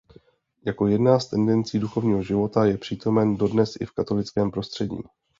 Jako 0.65 0.87
jedna 0.87 1.19
z 1.19 1.29
tendencí 1.29 1.79
duchovního 1.79 2.23
života 2.23 2.65
je 2.65 2.77
přítomen 2.77 3.37
dodnes 3.37 3.77
i 3.79 3.85
v 3.85 3.91
katolickém 3.91 4.51
prostředí. 4.51 4.97